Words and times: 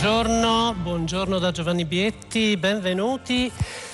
Buongiorno, 0.00 0.74
buongiorno 0.80 1.38
da 1.38 1.50
Giovanni 1.50 1.84
Bietti, 1.84 2.56
benvenuti. 2.56 3.52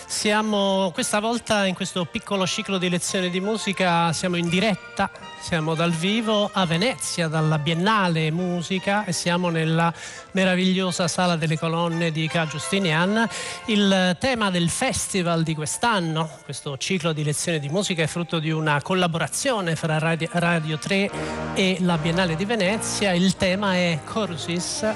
Siamo 0.09 0.93
questa 0.95 1.18
volta 1.18 1.66
in 1.66 1.75
questo 1.75 2.04
piccolo 2.04 2.46
ciclo 2.46 2.79
di 2.79 2.88
lezioni 2.88 3.29
di 3.29 3.41
musica, 3.41 4.12
siamo 4.12 4.36
in 4.36 4.48
diretta, 4.48 5.11
siamo 5.41 5.75
dal 5.75 5.91
vivo 5.91 6.48
a 6.52 6.64
Venezia, 6.64 7.27
dalla 7.27 7.59
Biennale 7.59 8.30
Musica 8.30 9.05
e 9.05 9.12
siamo 9.12 9.50
nella 9.50 9.92
meravigliosa 10.30 11.09
Sala 11.09 11.34
delle 11.34 11.59
Colonne 11.59 12.12
di 12.12 12.28
Ca 12.28 12.47
Giustinian. 12.47 13.28
Il 13.66 14.16
tema 14.20 14.50
del 14.50 14.70
festival 14.70 15.42
di 15.42 15.56
quest'anno, 15.56 16.30
questo 16.45 16.78
ciclo 16.78 17.12
di 17.12 17.25
lezioni 17.25 17.59
di 17.59 17.69
musica 17.69 18.05
è 18.05 18.06
frutto 18.06 18.38
di 18.38 18.52
una 18.52 18.80
collaborazione 18.80 19.75
fra 19.75 19.98
Radio, 19.98 20.28
Radio 20.30 20.78
3 20.78 21.11
e 21.55 21.78
la 21.80 21.98
Biennale 21.98 22.36
di 22.36 22.45
Venezia. 22.45 23.12
Il 23.12 23.36
tema 23.36 23.75
è 23.75 23.98
Chorusis, 24.05 24.86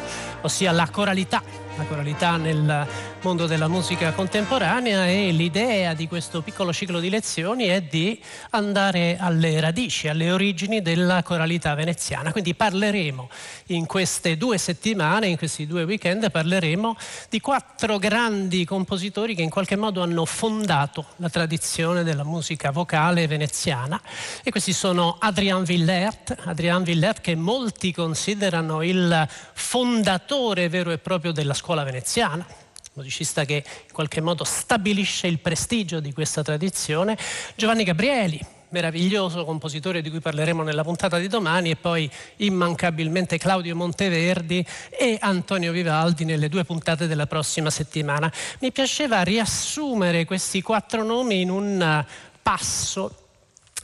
ossia 0.43 0.71
la 0.71 0.89
coralità 0.89 1.43
la 1.81 1.85
coralità 1.85 2.37
nel 2.37 2.87
mondo 3.23 3.47
della 3.47 3.69
musica 3.69 4.13
contemporanea 4.13 5.07
e 5.07 5.31
l'idea 5.31 5.93
di 5.95 6.09
questo 6.09 6.41
piccolo 6.41 6.73
ciclo 6.73 7.01
di 7.01 7.11
lezioni 7.11 7.67
è 7.67 7.83
di 7.83 8.19
andare 8.51 9.19
alle 9.19 9.61
radici, 9.61 10.09
alle 10.09 10.31
origini 10.31 10.81
della 10.81 11.23
coralità 11.23 11.75
veneziana. 11.75 12.33
Quindi 12.33 12.55
parleremo 12.55 13.29
in 13.67 13.87
queste 13.87 14.37
due 14.37 14.57
settimane, 14.57 15.27
in 15.27 15.37
questi 15.37 15.67
due 15.67 15.83
weekend, 15.83 16.31
parleremo 16.31 16.97
di 17.29 17.41
quattro 17.41 17.99
grandi 17.99 18.65
compositori 18.65 19.35
che 19.35 19.43
in 19.43 19.51
qualche 19.51 19.77
modo 19.77 20.03
hanno 20.03 20.25
fondato 20.25 21.07
la 21.17 21.29
tradizione 21.29 22.03
della 22.03 22.25
musica 22.25 22.71
vocale 22.71 23.27
veneziana 23.27 24.01
e 24.43 24.51
questi 24.51 24.73
sono 24.73 25.17
Adrian 25.19 25.65
Villert, 25.65 26.37
Adrian 26.45 26.83
Villert 26.83 27.21
che 27.21 27.35
molti 27.35 27.93
considerano 27.93 28.83
il 28.83 29.29
fondatore 29.53 30.69
vero 30.69 30.91
e 30.91 30.99
proprio 30.99 31.33
della 31.33 31.55
scuola 31.55 31.85
veneziana, 31.85 32.60
musicista 33.01 33.45
che 33.47 33.65
in 33.65 33.93
qualche 33.93 34.21
modo 34.21 34.45
stabilisce 34.45 35.27
il 35.27 35.39
prestigio 35.39 36.01
di 36.01 36.13
questa 36.13 36.43
tradizione, 36.43 37.17
Giovanni 37.57 37.83
Gabrieli, 37.83 38.39
meraviglioso 38.69 39.45
compositore 39.45 40.03
di 40.03 40.11
cui 40.11 40.21
parleremo 40.21 40.63
nella 40.63 40.85
puntata 40.85 41.19
di 41.19 41.27
domani 41.27 41.71
e 41.71 41.77
poi 41.77 42.09
immancabilmente 42.37 43.39
Claudio 43.39 43.75
Monteverdi 43.75 44.65
e 44.91 45.17
Antonio 45.21 45.73
Vivaldi 45.73 46.25
nelle 46.25 46.49
due 46.49 46.65
puntate 46.65 47.07
della 47.07 47.27
prossima 47.27 47.71
settimana. 47.71 48.31
Mi 48.61 48.71
piaceva 48.71 49.23
riassumere 49.23 50.27
questi 50.27 50.61
quattro 50.61 51.03
nomi 51.03 51.41
in 51.41 51.51
un 51.51 52.05
passo 52.43 53.20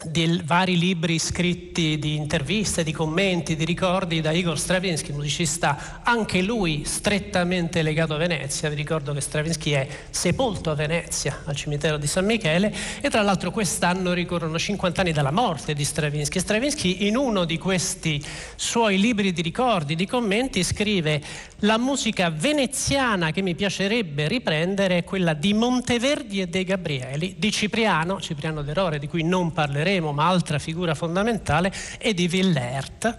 di 0.05 0.43
vari 0.45 0.79
libri 0.79 1.19
scritti 1.19 1.99
di 1.99 2.17
interviste, 2.17 2.85
di 2.85 2.93
commenti, 2.93 3.57
di 3.57 3.65
ricordi 3.65 4.21
da 4.21 4.31
Igor 4.31 4.59
Stravinsky, 4.59 5.13
musicista 5.13 6.03
anche 6.03 6.43
lui 6.43 6.85
strettamente 6.85 7.81
legato 7.81 8.15
a 8.15 8.19
Venezia. 8.19 8.69
Vi 8.69 8.75
ricordo 8.75 9.15
che 9.15 9.23
Stravinsky 9.23 9.71
è 9.71 9.89
sepolto 10.11 10.71
a 10.71 10.75
Venezia, 10.75 11.43
al 11.47 11.57
cimitero 11.57 11.97
di 11.97 12.07
San 12.07 12.27
Michele, 12.27 12.75
e 13.01 13.09
tra 13.09 13.23
l'altro 13.23 13.51
quest'anno 13.51 14.13
ricorrono 14.13 14.59
50 14.59 15.01
anni 15.01 15.13
dalla 15.13 15.31
morte 15.31 15.73
di 15.73 15.85
Stravinsky. 15.85 16.41
Stravinsky 16.41 17.07
in 17.07 17.17
uno 17.17 17.47
di 17.47 17.57
questi 17.57 18.23
suoi 18.55 19.01
libri 19.01 19.33
di 19.33 19.41
ricordi, 19.41 19.95
di 19.95 20.07
commenti, 20.07 20.63
scrive 20.63 21.23
la 21.61 21.79
musica 21.79 22.29
veneziana 22.29 23.31
che 23.31 23.41
mi 23.41 23.55
piacerebbe 23.55 24.29
riprendere 24.29 24.99
è 24.99 25.05
quella 25.05 25.33
di 25.33 25.55
Monteverdi 25.55 26.43
e 26.43 26.49
De 26.49 26.65
Gabrieli, 26.65 27.37
di 27.39 27.51
Cipriano, 27.51 28.21
Cipriano 28.21 28.61
d'Erore, 28.61 28.99
di 28.99 29.09
cui 29.09 29.23
non 29.23 29.53
parleremo 29.53 29.85
parleremo, 29.87 30.13
ma 30.13 30.27
altra 30.27 30.59
figura 30.59 30.95
fondamentale, 30.95 31.73
è 31.99 32.13
di 32.13 32.27
Villert. 32.27 33.19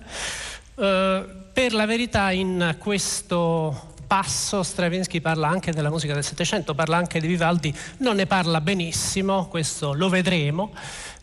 Eh, 0.76 1.26
per 1.54 1.74
la 1.74 1.86
verità 1.86 2.32
in 2.32 2.76
questo 2.78 3.96
passo 4.06 4.64
Stravinsky 4.64 5.20
parla 5.20 5.48
anche 5.48 5.72
della 5.72 5.90
musica 5.90 6.14
del 6.14 6.24
Settecento, 6.24 6.76
parla 6.76 6.98
anche 6.98 7.20
di 7.20 7.28
Vivaldi, 7.28 7.74
non 7.98 8.18
ne 8.18 8.26
parla 8.26 8.62
benissimo, 8.62 9.48
questo 9.48 9.94
lo 9.94 10.08
vedremo, 10.08 10.72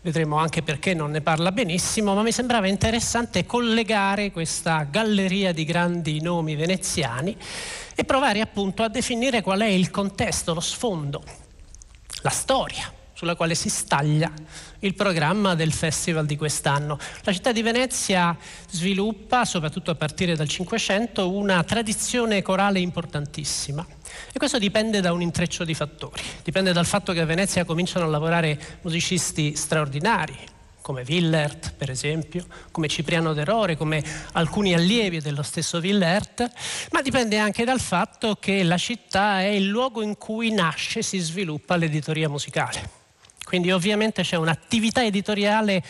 vedremo 0.02 0.36
anche 0.36 0.62
perché 0.62 0.92
non 0.92 1.10
ne 1.10 1.20
parla 1.20 1.52
benissimo, 1.52 2.14
ma 2.14 2.22
mi 2.22 2.32
sembrava 2.32 2.66
interessante 2.66 3.46
collegare 3.46 4.32
questa 4.32 4.86
galleria 4.90 5.52
di 5.52 5.64
grandi 5.64 6.20
nomi 6.20 6.56
veneziani 6.56 7.36
e 7.94 8.04
provare 8.04 8.40
appunto 8.40 8.82
a 8.82 8.88
definire 8.88 9.40
qual 9.40 9.60
è 9.60 9.68
il 9.68 9.90
contesto, 9.90 10.52
lo 10.52 10.60
sfondo, 10.60 11.22
la 12.22 12.30
storia 12.30 12.92
sulla 13.24 13.36
quale 13.36 13.54
si 13.54 13.70
staglia 13.70 14.30
il 14.80 14.94
programma 14.94 15.54
del 15.54 15.72
festival 15.72 16.26
di 16.26 16.36
quest'anno. 16.36 16.98
La 17.22 17.32
città 17.32 17.52
di 17.52 17.62
Venezia 17.62 18.36
sviluppa, 18.68 19.46
soprattutto 19.46 19.90
a 19.90 19.94
partire 19.94 20.36
dal 20.36 20.46
Cinquecento, 20.46 21.30
una 21.30 21.64
tradizione 21.64 22.42
corale 22.42 22.80
importantissima. 22.80 23.84
E 24.30 24.38
questo 24.38 24.58
dipende 24.58 25.00
da 25.00 25.14
un 25.14 25.22
intreccio 25.22 25.64
di 25.64 25.72
fattori. 25.72 26.22
Dipende 26.42 26.72
dal 26.72 26.84
fatto 26.84 27.14
che 27.14 27.20
a 27.22 27.24
Venezia 27.24 27.64
cominciano 27.64 28.04
a 28.04 28.08
lavorare 28.08 28.60
musicisti 28.82 29.56
straordinari, 29.56 30.36
come 30.82 31.02
Willert 31.08 31.72
per 31.78 31.88
esempio, 31.88 32.44
come 32.70 32.88
Cipriano 32.88 33.32
d'Erore, 33.32 33.74
come 33.74 34.04
alcuni 34.32 34.74
allievi 34.74 35.22
dello 35.22 35.42
stesso 35.42 35.78
Willert, 35.78 36.46
ma 36.90 37.00
dipende 37.00 37.38
anche 37.38 37.64
dal 37.64 37.80
fatto 37.80 38.36
che 38.38 38.62
la 38.62 38.76
città 38.76 39.40
è 39.40 39.46
il 39.46 39.64
luogo 39.64 40.02
in 40.02 40.18
cui 40.18 40.52
nasce 40.52 40.98
e 40.98 41.02
si 41.02 41.18
sviluppa 41.20 41.76
l'editoria 41.76 42.28
musicale. 42.28 43.03
Quindi 43.44 43.70
ovviamente 43.70 44.22
c'è 44.22 44.36
un'attività 44.36 45.04
editoriale 45.04 45.82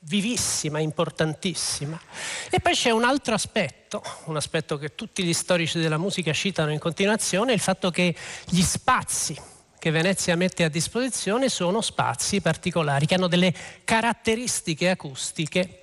vivissima, 0.00 0.78
importantissima. 0.78 2.00
E 2.48 2.60
poi 2.60 2.72
c'è 2.72 2.90
un 2.90 3.04
altro 3.04 3.34
aspetto, 3.34 4.02
un 4.24 4.36
aspetto 4.36 4.78
che 4.78 4.94
tutti 4.94 5.22
gli 5.22 5.34
storici 5.34 5.78
della 5.78 5.98
musica 5.98 6.32
citano 6.32 6.72
in 6.72 6.78
continuazione, 6.78 7.52
il 7.52 7.60
fatto 7.60 7.90
che 7.90 8.14
gli 8.48 8.62
spazi 8.62 9.38
che 9.78 9.90
Venezia 9.90 10.36
mette 10.36 10.64
a 10.64 10.68
disposizione 10.68 11.48
sono 11.48 11.80
spazi 11.80 12.40
particolari, 12.40 13.06
che 13.06 13.14
hanno 13.14 13.28
delle 13.28 13.52
caratteristiche 13.82 14.90
acustiche 14.90 15.76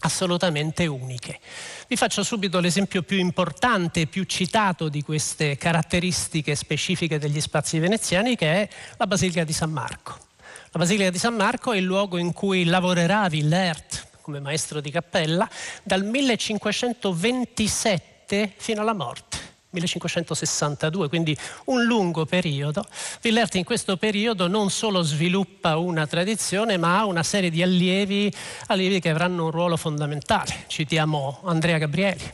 assolutamente 0.00 0.86
uniche. 0.86 1.40
Vi 1.86 1.96
faccio 1.96 2.22
subito 2.22 2.60
l'esempio 2.60 3.02
più 3.02 3.18
importante 3.18 4.06
più 4.06 4.24
citato 4.24 4.88
di 4.88 5.02
queste 5.02 5.56
caratteristiche 5.56 6.54
specifiche 6.54 7.18
degli 7.18 7.40
spazi 7.40 7.78
veneziani, 7.78 8.36
che 8.36 8.52
è 8.52 8.68
la 8.96 9.06
Basilica 9.06 9.44
di 9.44 9.52
San 9.52 9.70
Marco. 9.70 10.27
La 10.72 10.80
Basilica 10.80 11.08
di 11.08 11.16
San 11.16 11.34
Marco 11.34 11.72
è 11.72 11.78
il 11.78 11.84
luogo 11.84 12.18
in 12.18 12.34
cui 12.34 12.64
lavorerà 12.64 13.26
Villert 13.28 14.06
come 14.20 14.38
maestro 14.38 14.82
di 14.82 14.90
cappella 14.90 15.48
dal 15.82 16.04
1527 16.04 18.52
fino 18.54 18.82
alla 18.82 18.92
morte. 18.92 19.38
1562, 19.70 21.08
quindi 21.08 21.34
un 21.66 21.84
lungo 21.84 22.26
periodo. 22.26 22.84
Villert 23.22 23.54
in 23.54 23.64
questo 23.64 23.96
periodo 23.96 24.46
non 24.46 24.68
solo 24.68 25.00
sviluppa 25.00 25.78
una 25.78 26.06
tradizione, 26.06 26.76
ma 26.76 26.98
ha 26.98 27.06
una 27.06 27.22
serie 27.22 27.48
di 27.48 27.62
allievi, 27.62 28.30
allievi 28.66 29.00
che 29.00 29.08
avranno 29.08 29.44
un 29.44 29.50
ruolo 29.50 29.78
fondamentale. 29.78 30.64
Citiamo 30.66 31.40
Andrea 31.44 31.78
Gabrieli, 31.78 32.30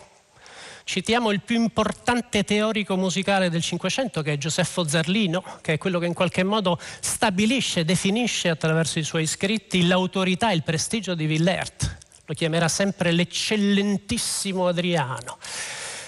Citiamo 0.84 1.30
il 1.30 1.40
più 1.40 1.56
importante 1.56 2.44
teorico 2.44 2.96
musicale 2.96 3.48
del 3.48 3.62
Cinquecento, 3.62 4.20
che 4.20 4.34
è 4.34 4.38
Giuseppe 4.38 4.86
Zarlino, 4.86 5.42
che 5.62 5.72
è 5.72 5.78
quello 5.78 5.98
che 5.98 6.04
in 6.06 6.12
qualche 6.12 6.44
modo 6.44 6.78
stabilisce, 7.00 7.86
definisce 7.86 8.50
attraverso 8.50 8.98
i 8.98 9.02
suoi 9.02 9.26
scritti 9.26 9.86
l'autorità 9.86 10.50
e 10.50 10.54
il 10.54 10.62
prestigio 10.62 11.14
di 11.14 11.24
Villert. 11.24 11.96
Lo 12.26 12.34
chiamerà 12.34 12.68
sempre 12.68 13.12
l'eccellentissimo 13.12 14.68
Adriano. 14.68 15.38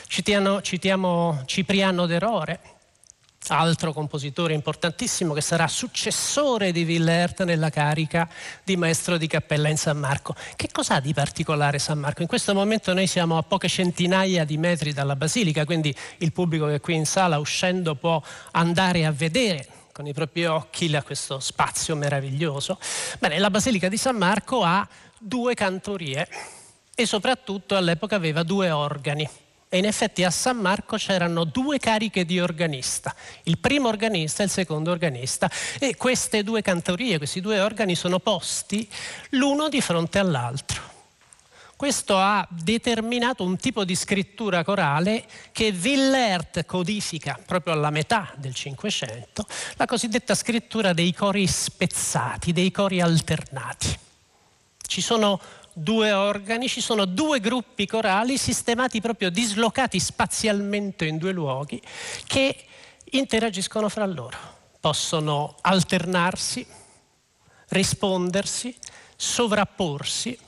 Citiamo, 0.09 0.61
citiamo 0.61 1.43
Cipriano 1.47 2.07
d'Erore, 2.07 2.76
altro 3.49 3.93
compositore 3.93 4.55
importantissimo 4.55 5.33
che 5.35 5.41
sarà 5.41 5.69
successore 5.69 6.73
di 6.73 6.85
Villert 6.85 7.45
nella 7.45 7.71
carica 7.71 8.29
di 8.65 8.77
maestro 8.77 9.17
di 9.17 9.27
cappella 9.27 9.69
in 9.69 9.77
San 9.77 9.99
Marco. 9.99 10.35
Che 10.57 10.69
cos'ha 10.73 11.01
di 11.01 11.15
particolare 11.15 11.79
San 11.79 11.99
Marco? 11.99 12.23
In 12.23 12.29
questo 12.29 12.55
momento 12.55 12.93
noi 12.93 13.07
siamo 13.07 13.39
a 13.39 13.43
poche 13.43 13.69
centinaia 13.69 14.45
di 14.45 14.57
metri 14.57 14.93
dalla 14.93 15.17
basilica, 15.17 15.65
quindi 15.65 15.95
il 16.19 16.33
pubblico 16.33 16.67
che 16.67 16.75
è 16.75 16.81
qui 16.81 16.95
in 16.95 17.07
sala 17.07 17.39
uscendo 17.39 17.95
può 17.95 18.23
andare 18.53 19.05
a 19.05 19.13
vedere 19.13 19.67
con 19.93 20.07
i 20.07 20.13
propri 20.13 20.45
occhi 20.45 20.91
questo 21.03 21.41
spazio 21.41 21.97
meraviglioso. 21.97 22.79
Bene, 23.19 23.39
la 23.39 23.51
basilica 23.51 23.89
di 23.89 23.97
San 23.97 24.17
Marco 24.17 24.63
ha 24.63 24.87
due 25.19 25.55
cantorie 25.55 26.29
e 26.95 27.07
soprattutto 27.07 27.77
all'epoca 27.77 28.17
aveva 28.17 28.43
due 28.43 28.71
organi 28.71 29.29
e 29.69 29.79
in 29.79 29.85
effetti 29.85 30.23
a 30.25 30.31
San 30.31 30.59
Marco 30.59 30.97
c'erano 30.97 31.45
due 31.45 31.79
cariche 31.79 32.25
di 32.25 32.41
organista, 32.41 33.15
il 33.45 33.59
primo 33.59 33.89
organista 33.89 34.43
e 34.43 34.47
il 34.47 34.53
secondo 34.53 34.91
organista 34.91 35.51
e 35.79 35.97
queste 35.97 36.43
due 36.43 36.63
cantorie, 36.63 37.19
questi 37.19 37.41
due 37.41 37.61
organi 37.61 37.95
sono 37.95 38.19
posti 38.19 38.89
l'uno 39.31 39.69
di 39.69 39.81
fronte 39.81 40.19
all'altro. 40.19 40.95
Questo 41.77 42.17
ha 42.17 42.47
determinato 42.49 43.45
un 43.45 43.59
tipo 43.59 43.85
di 43.85 43.95
scrittura 43.95 44.65
corale 44.65 45.27
che 45.53 45.73
Villert 45.73 46.65
codifica 46.65 47.39
proprio 47.45 47.75
alla 47.75 47.91
metà 47.91 48.33
del 48.37 48.55
Cinquecento, 48.55 49.47
la 49.75 49.85
cosiddetta 49.85 50.35
scrittura 50.35 50.95
dei 50.95 51.13
cori 51.13 51.47
spezzati, 51.47 52.55
dei 52.55 52.71
cori 52.71 53.03
alternati. 53.03 54.05
Ci 54.87 55.01
sono 55.01 55.41
due 55.73 56.13
organi, 56.13 56.69
ci 56.69 56.81
sono 56.81 57.05
due 57.05 57.39
gruppi 57.39 57.87
corali 57.87 58.39
sistemati 58.39 59.03
proprio 59.03 59.29
dislocati 59.29 60.01
spazialmente 60.01 61.05
in 61.05 61.19
due 61.19 61.33
luoghi 61.33 61.81
che 62.27 62.65
interagiscono 63.11 63.91
fra 63.91 64.07
loro. 64.07 64.39
Possono 64.81 65.57
alternarsi, 65.61 66.67
rispondersi, 67.69 68.75
sovrapporsi. 69.17 70.39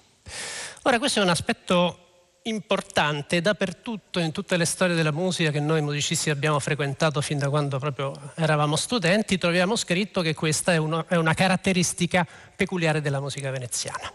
Ora 0.82 0.98
questo 0.98 1.20
è 1.20 1.22
un 1.22 1.28
aspetto 1.28 2.04
importante 2.42 3.42
dappertutto 3.42 4.18
in 4.20 4.32
tutte 4.32 4.56
le 4.56 4.64
storie 4.64 4.94
della 4.94 5.10
musica 5.10 5.50
che 5.50 5.60
noi 5.60 5.82
musicisti 5.82 6.30
abbiamo 6.30 6.58
frequentato 6.58 7.20
fin 7.20 7.36
da 7.38 7.50
quando 7.50 7.78
proprio 7.78 8.14
eravamo 8.36 8.76
studenti, 8.76 9.36
troviamo 9.36 9.76
scritto 9.76 10.22
che 10.22 10.34
questa 10.34 10.72
è, 10.72 10.78
uno, 10.78 11.06
è 11.06 11.16
una 11.16 11.34
caratteristica 11.34 12.26
peculiare 12.56 13.02
della 13.02 13.20
musica 13.20 13.50
veneziana. 13.50 14.10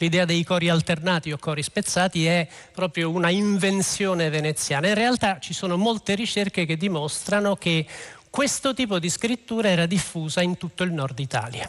L'idea 0.00 0.24
dei 0.24 0.44
cori 0.44 0.70
alternati 0.70 1.30
o 1.30 1.36
cori 1.36 1.62
spezzati 1.62 2.24
è 2.24 2.48
proprio 2.72 3.10
una 3.10 3.28
invenzione 3.28 4.30
veneziana. 4.30 4.88
In 4.88 4.94
realtà 4.94 5.38
ci 5.40 5.52
sono 5.52 5.76
molte 5.76 6.14
ricerche 6.14 6.64
che 6.64 6.78
dimostrano 6.78 7.54
che 7.56 7.86
questo 8.30 8.72
tipo 8.72 8.98
di 8.98 9.10
scrittura 9.10 9.68
era 9.68 9.84
diffusa 9.84 10.40
in 10.40 10.56
tutto 10.56 10.84
il 10.84 10.92
nord 10.92 11.18
Italia. 11.18 11.68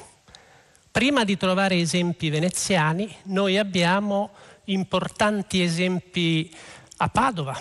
Prima 0.90 1.26
di 1.26 1.36
trovare 1.36 1.76
esempi 1.78 2.30
veneziani, 2.30 3.14
noi 3.24 3.58
abbiamo 3.58 4.30
importanti 4.66 5.62
esempi 5.62 6.56
a 6.98 7.10
Padova, 7.10 7.60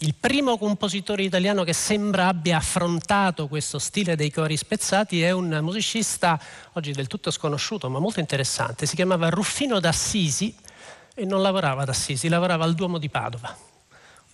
il 0.00 0.14
primo 0.14 0.58
compositore 0.58 1.24
italiano 1.24 1.64
che 1.64 1.72
sembra 1.72 2.28
abbia 2.28 2.58
affrontato 2.58 3.48
questo 3.48 3.80
stile 3.80 4.14
dei 4.14 4.30
cori 4.30 4.56
spezzati 4.56 5.22
è 5.22 5.32
un 5.32 5.58
musicista 5.60 6.40
oggi 6.74 6.92
del 6.92 7.08
tutto 7.08 7.32
sconosciuto 7.32 7.90
ma 7.90 7.98
molto 7.98 8.20
interessante, 8.20 8.86
si 8.86 8.94
chiamava 8.94 9.28
Ruffino 9.28 9.80
d'Assisi 9.80 10.54
e 11.14 11.24
non 11.24 11.42
lavorava 11.42 11.82
ad 11.82 11.88
Assisi, 11.88 12.28
lavorava 12.28 12.62
al 12.62 12.74
Duomo 12.74 12.98
di 12.98 13.08
Padova. 13.08 13.56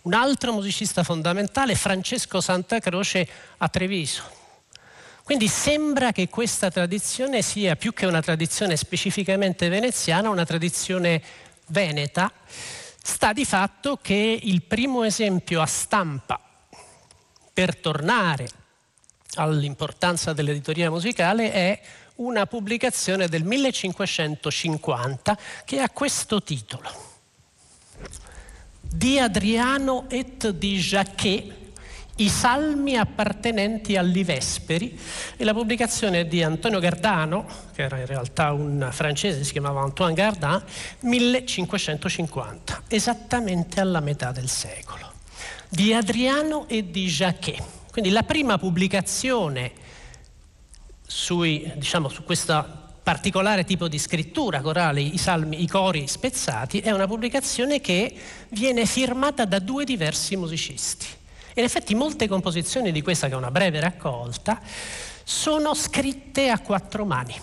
Un 0.03 0.13
altro 0.13 0.53
musicista 0.53 1.03
fondamentale, 1.03 1.75
Francesco 1.75 2.43
Santa 2.43 2.79
Croce 2.79 3.27
a 3.57 3.69
Treviso. 3.71 4.23
Quindi 5.23 5.49
sembra 5.49 6.13
che 6.13 6.29
questa 6.29 6.71
tradizione 6.71 7.41
sia 7.41 7.75
più 7.77 7.95
che 7.95 8.05
una 8.05 8.21
tradizione 8.21 8.77
specificamente 8.77 9.71
veneziana, 9.71 10.29
una 10.29 10.45
tradizione 10.45 11.23
veneta 11.69 12.31
Sta 13.07 13.35
di 13.35 13.45
fatto 13.45 13.99
che 14.01 14.41
il 14.43 14.63
primo 14.63 15.05
esempio 15.05 15.61
a 15.61 15.67
stampa 15.67 16.41
per 17.53 17.77
tornare 17.77 18.49
all'importanza 19.35 20.33
dell'editoria 20.33 20.89
musicale 20.89 21.53
è 21.53 21.81
una 22.17 22.47
pubblicazione 22.47 23.29
del 23.29 23.45
1550 23.45 25.39
che 25.67 25.81
ha 25.81 25.91
questo 25.91 26.43
titolo. 26.43 26.91
Di 28.81 29.19
Adriano 29.19 30.07
et 30.09 30.49
di 30.49 30.79
Jacquet 30.79 31.64
i 32.17 32.29
salmi 32.29 32.97
appartenenti 32.97 33.97
agli 33.97 34.25
Vesperi 34.25 34.97
e 35.37 35.43
la 35.43 35.53
pubblicazione 35.53 36.29
di 36.29 36.45
Antonio 36.45 36.79
Gardano, 36.79 37.45
che 37.75 37.83
era 37.83 37.99
in 37.99 38.07
realtà 38.07 38.53
un 38.53 38.89
francese, 38.93 39.43
si 39.43 39.51
chiamava 39.51 39.81
Antoine 39.81 40.15
Gardin, 40.15 40.63
1550, 41.01 42.85
esattamente 42.89 43.81
alla 43.81 43.99
metà 43.99 44.31
del 44.31 44.49
secolo, 44.49 45.13
di 45.69 45.93
Adriano 45.93 46.69
e 46.69 46.89
di 46.89 47.07
Jacquet. 47.07 47.63
Quindi 47.91 48.11
la 48.11 48.23
prima 48.23 48.59
pubblicazione 48.59 49.73
sui, 51.05 51.73
diciamo, 51.75 52.09
su 52.09 52.23
questo 52.23 52.83
particolare 53.03 53.65
tipo 53.65 53.89
di 53.89 53.99
scrittura 53.99 54.61
corale, 54.61 55.01
i 55.01 55.19
salmi, 55.19 55.63
i 55.63 55.67
cori 55.67 56.07
spezzati, 56.07 56.79
è 56.79 56.93
una 56.93 57.09
pubblicazione 57.09 57.81
che 57.81 58.15
viene 58.51 58.87
firmata 58.87 59.45
da 59.45 59.59
due 59.59 59.85
diversi 59.85 60.37
musicisti 60.37 61.23
in 61.55 61.65
effetti 61.65 61.95
molte 61.95 62.29
composizioni 62.29 62.93
di 62.93 63.03
questa, 63.03 63.29
che 63.29 63.35
è 63.35 63.37
una 63.37 63.51
breve 63.51 63.81
raccolta, 63.81 64.61
sono 65.23 65.75
scritte 65.75 66.49
a 66.49 66.59
quattro 66.59 67.05
mani. 67.05 67.35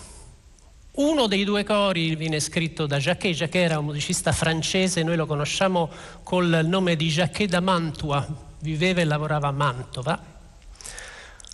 Uno 0.94 1.26
dei 1.26 1.44
due 1.44 1.64
cori 1.64 2.14
viene 2.16 2.38
scritto 2.38 2.86
da 2.86 2.98
Jacquet, 2.98 3.34
Jacquet 3.34 3.64
era 3.64 3.78
un 3.78 3.86
musicista 3.86 4.30
francese, 4.32 5.02
noi 5.02 5.16
lo 5.16 5.24
conosciamo 5.24 5.90
col 6.22 6.60
nome 6.64 6.96
di 6.96 7.08
Jacquet 7.08 7.48
da 7.48 7.60
Mantua, 7.60 8.26
viveva 8.60 9.00
e 9.00 9.04
lavorava 9.04 9.48
a 9.48 9.52
Mantova. 9.52 10.22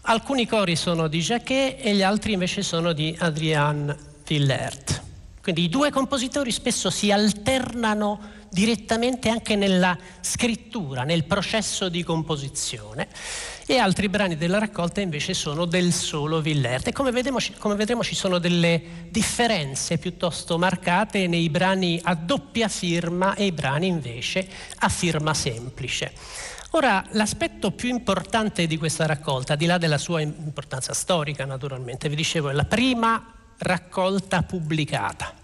Alcuni 0.03 0.47
cori 0.47 0.75
sono 0.75 1.07
di 1.07 1.21
Jacquet 1.21 1.79
e 1.81 1.95
gli 1.95 2.03
altri 2.03 2.33
invece 2.33 2.63
sono 2.63 2.93
di 2.93 3.15
Adrien 3.19 3.97
Villert. 4.27 5.08
Quindi 5.49 5.65
i 5.65 5.71
due 5.71 5.91
compositori 5.91 6.53
spesso 6.53 6.91
si 6.91 7.11
alternano 7.11 8.21
direttamente 8.51 9.31
anche 9.31 9.57
nella 9.57 9.97
scrittura, 10.21 11.05
nel 11.05 11.25
processo 11.25 11.89
di 11.89 12.03
composizione 12.03 13.09
e 13.65 13.79
altri 13.79 14.11
brani 14.11 14.37
della 14.37 14.59
raccolta 14.59 15.01
invece 15.01 15.33
sono 15.33 15.65
del 15.65 15.95
solo 15.95 16.43
Villert. 16.43 16.89
E 16.89 16.93
come, 16.93 17.13
vedremo, 17.13 17.39
come 17.57 17.77
vedremo 17.77 18.03
ci 18.03 18.15
sono 18.15 18.37
delle 18.37 19.09
differenze 19.09 19.97
piuttosto 19.97 20.59
marcate 20.59 21.27
nei 21.27 21.49
brani 21.49 21.99
a 22.03 22.15
doppia 22.15 22.69
firma 22.69 23.35
e 23.35 23.47
i 23.47 23.53
brani 23.53 23.87
invece 23.87 24.47
a 24.81 24.91
firma 24.91 25.33
semplice. 25.33 26.13
Ora, 26.73 27.03
l'aspetto 27.13 27.71
più 27.71 27.89
importante 27.89 28.67
di 28.67 28.77
questa 28.77 29.07
raccolta, 29.07 29.55
al 29.55 29.59
di 29.59 29.65
là 29.65 29.79
della 29.79 29.97
sua 29.97 30.21
importanza 30.21 30.93
storica 30.93 31.47
naturalmente, 31.47 32.11
vi 32.11 32.17
dicevo, 32.17 32.51
è 32.51 32.53
la 32.53 32.67
prima 32.67 33.33
raccolta 33.59 34.43
pubblicata 34.43 35.39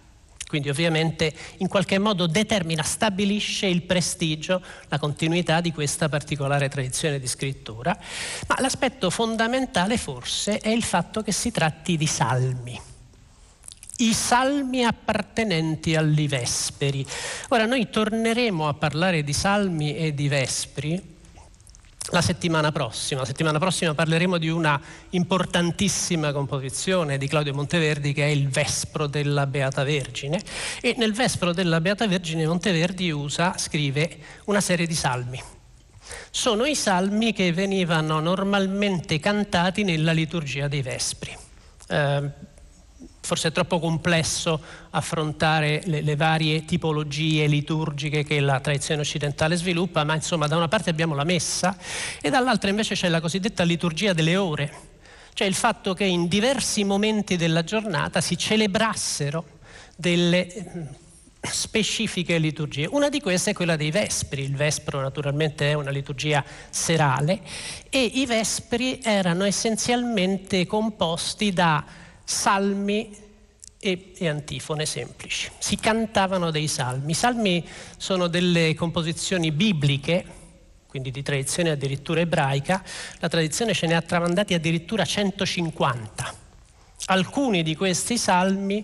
quindi 0.54 0.70
ovviamente 0.70 1.34
in 1.56 1.66
qualche 1.66 1.98
modo 1.98 2.28
determina, 2.28 2.84
stabilisce 2.84 3.66
il 3.66 3.82
prestigio, 3.82 4.62
la 4.86 5.00
continuità 5.00 5.60
di 5.60 5.72
questa 5.72 6.08
particolare 6.08 6.68
tradizione 6.68 7.18
di 7.18 7.26
scrittura, 7.26 7.98
ma 8.46 8.60
l'aspetto 8.60 9.10
fondamentale 9.10 9.98
forse 9.98 10.58
è 10.58 10.68
il 10.68 10.84
fatto 10.84 11.22
che 11.22 11.32
si 11.32 11.50
tratti 11.50 11.96
di 11.96 12.06
salmi. 12.06 12.80
I 13.96 14.12
salmi 14.12 14.84
appartenenti 14.84 15.96
agli 15.96 16.28
vesperi. 16.28 17.04
Ora 17.48 17.66
noi 17.66 17.90
torneremo 17.90 18.68
a 18.68 18.74
parlare 18.74 19.24
di 19.24 19.32
salmi 19.32 19.96
e 19.96 20.14
di 20.14 20.28
vespri 20.28 21.13
la 22.10 22.20
settimana 22.20 22.70
prossima. 22.70 23.20
La 23.20 23.26
settimana 23.26 23.58
prossima 23.58 23.94
parleremo 23.94 24.38
di 24.38 24.48
una 24.48 24.80
importantissima 25.10 26.32
composizione 26.32 27.18
di 27.18 27.26
Claudio 27.26 27.54
Monteverdi 27.54 28.12
che 28.12 28.24
è 28.24 28.28
il 28.28 28.48
Vespro 28.48 29.06
della 29.06 29.46
Beata 29.46 29.84
Vergine 29.84 30.40
e 30.80 30.94
nel 30.98 31.14
Vespro 31.14 31.52
della 31.52 31.80
Beata 31.80 32.06
Vergine 32.06 32.46
Monteverdi 32.46 33.10
usa, 33.10 33.56
scrive 33.56 34.18
una 34.44 34.60
serie 34.60 34.86
di 34.86 34.94
salmi. 34.94 35.42
Sono 36.30 36.66
i 36.66 36.74
salmi 36.74 37.32
che 37.32 37.52
venivano 37.52 38.20
normalmente 38.20 39.18
cantati 39.18 39.84
nella 39.84 40.12
liturgia 40.12 40.68
dei 40.68 40.82
Vespri. 40.82 41.34
Eh, 41.88 42.52
forse 43.24 43.48
è 43.48 43.52
troppo 43.52 43.78
complesso 43.78 44.60
affrontare 44.90 45.80
le, 45.86 46.02
le, 46.02 46.14
varie 46.14 46.64
tipologie 46.66 47.46
liturgiche 47.46 48.22
che 48.22 48.38
la 48.38 48.60
tradizione 48.60 49.00
occidentale 49.00 49.56
sviluppa, 49.56 50.04
ma 50.04 50.14
insomma 50.14 50.46
da 50.46 50.56
una 50.56 50.68
parte 50.68 50.90
abbiamo 50.90 51.14
la 51.14 51.24
messa 51.24 51.76
e 52.20 52.28
dall'altra 52.28 52.68
invece 52.68 52.94
c'è 52.94 53.08
la 53.08 53.20
cosiddetta 53.20 53.62
liturgia 53.62 54.12
delle 54.12 54.36
ore, 54.36 54.72
cioè 55.32 55.48
il 55.48 55.54
fatto 55.54 55.94
che 55.94 56.04
in 56.04 56.28
diversi 56.28 56.84
momenti 56.84 57.36
della 57.36 57.64
giornata 57.64 58.20
si 58.20 58.36
celebrassero 58.36 59.44
delle 59.96 60.46
mm, 60.76 60.82
specifiche 61.40 62.36
liturgie. 62.36 62.86
Una 62.90 63.08
di 63.08 63.20
queste 63.20 63.50
è 63.50 63.54
quella 63.54 63.76
dei 63.76 63.90
Vespri. 63.90 64.42
Il 64.42 64.54
Vespro 64.54 65.00
naturalmente 65.00 65.70
è 65.70 65.74
una 65.74 65.90
liturgia 65.90 66.44
serale 66.68 67.40
e 67.88 68.02
i 68.02 68.26
Vespri 68.26 69.00
erano 69.02 69.44
essenzialmente 69.44 70.66
composti 70.66 71.52
da 71.52 72.02
salmi 72.24 73.14
e, 73.78 74.12
e, 74.16 74.28
antifone 74.28 74.86
semplici. 74.86 75.50
Si 75.58 75.76
cantavano 75.76 76.50
dei 76.50 76.68
salmi. 76.68 77.12
I 77.12 77.14
salmi 77.14 77.66
sono 77.98 78.28
delle 78.28 78.74
composizioni 78.74 79.52
bibliche, 79.52 80.24
quindi 80.86 81.10
di 81.10 81.22
tradizione 81.22 81.70
addirittura 81.70 82.20
ebraica. 82.20 82.82
La 83.18 83.28
tradizione 83.28 83.74
ce 83.74 83.86
ne 83.86 83.94
ha 83.94 84.00
tramandati 84.00 84.54
addirittura 84.54 85.04
150. 85.04 86.34
Alcuni 87.06 87.62
di 87.62 87.76
questi 87.76 88.16
salmi, 88.16 88.82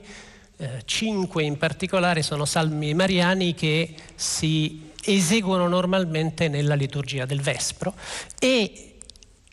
eh, 0.58 0.82
cinque 0.84 1.44
in 1.44 1.56
particolare, 1.56 2.20
sono 2.20 2.44
salmi 2.44 2.92
mariani 2.92 3.54
che 3.54 3.94
si 4.14 4.90
eseguono 5.02 5.66
normalmente 5.66 6.48
nella 6.48 6.74
liturgia 6.74 7.24
del 7.24 7.40
Vespro 7.40 7.94
e 8.38 8.98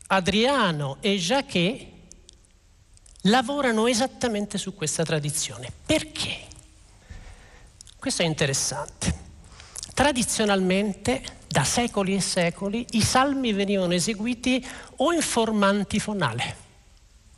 Adriano 0.07 0.97
e 0.99 1.15
Jacquet 1.15 1.95
lavorano 3.27 3.87
esattamente 3.87 4.57
su 4.57 4.73
questa 4.73 5.03
tradizione. 5.03 5.71
Perché? 5.85 6.45
Questo 7.97 8.21
è 8.21 8.25
interessante. 8.25 9.25
Tradizionalmente, 9.93 11.23
da 11.47 11.63
secoli 11.63 12.15
e 12.15 12.21
secoli, 12.21 12.85
i 12.91 13.01
salmi 13.01 13.53
venivano 13.53 13.93
eseguiti 13.93 14.65
o 14.97 15.11
in 15.11 15.21
forma 15.21 15.67
antifonale. 15.67 16.65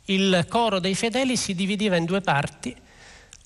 Il 0.06 0.46
coro 0.48 0.78
dei 0.78 0.94
fedeli 0.94 1.36
si 1.36 1.54
divideva 1.54 1.96
in 1.96 2.04
due 2.04 2.20
parti, 2.20 2.74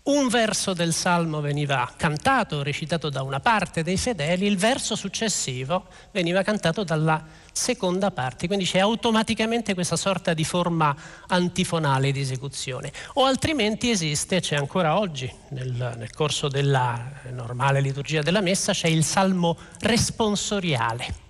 un 0.05 0.29
verso 0.29 0.75
del 0.75 0.93
salmo 0.93 1.41
veniva 1.41 1.91
cantato, 1.97 2.63
recitato 2.63 3.09
da 3.09 3.23
una 3.23 3.41
parte 3.41 3.83
dei 3.83 3.97
fedeli, 3.97 4.47
il 4.47 4.59
verso 4.59 4.97
successivo 4.97 5.87
veniva 6.11 6.43
cantato 6.43 6.85
dalla 6.85 7.25
seconda 7.53 8.11
parte, 8.11 8.47
quindi 8.47 8.67
c'è 8.67 8.81
automaticamente 8.81 9.73
questa 9.73 9.97
sorta 9.97 10.35
di 10.35 10.45
forma 10.45 10.95
antifonale 11.29 12.13
di 12.13 12.21
esecuzione. 12.21 12.93
O 13.15 13.25
altrimenti 13.25 13.89
esiste, 13.89 14.41
c'è 14.41 14.57
ancora 14.57 14.99
oggi, 14.99 15.33
nel, 15.51 15.95
nel 15.97 16.13
corso 16.13 16.49
della 16.49 17.01
normale 17.31 17.81
liturgia 17.81 18.21
della 18.21 18.43
messa, 18.43 18.75
c'è 18.75 18.89
il 18.89 19.05
salmo 19.05 19.57
responsoriale. 19.81 21.23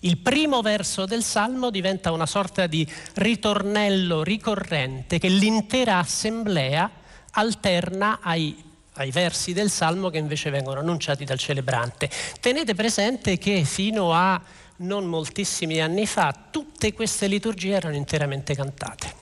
Il 0.00 0.16
primo 0.16 0.62
verso 0.62 1.04
del 1.04 1.22
salmo 1.22 1.68
diventa 1.68 2.10
una 2.10 2.26
sorta 2.26 2.66
di 2.66 2.90
ritornello 3.14 4.22
ricorrente 4.22 5.18
che 5.18 5.28
l'intera 5.28 5.98
assemblea 5.98 7.00
alterna 7.32 8.18
ai, 8.22 8.62
ai 8.94 9.10
versi 9.10 9.52
del 9.52 9.70
Salmo 9.70 10.10
che 10.10 10.18
invece 10.18 10.50
vengono 10.50 10.80
annunciati 10.80 11.24
dal 11.24 11.38
celebrante. 11.38 12.10
Tenete 12.40 12.74
presente 12.74 13.38
che 13.38 13.64
fino 13.64 14.12
a 14.12 14.40
non 14.82 15.04
moltissimi 15.04 15.80
anni 15.80 16.06
fa 16.06 16.34
tutte 16.50 16.92
queste 16.92 17.26
liturgie 17.26 17.74
erano 17.74 17.94
interamente 17.94 18.54
cantate. 18.54 19.20